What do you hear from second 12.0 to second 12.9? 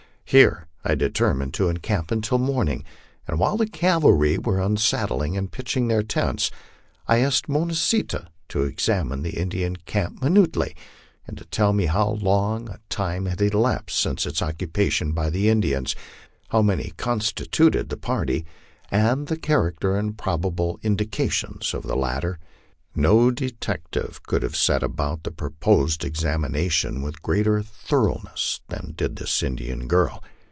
long a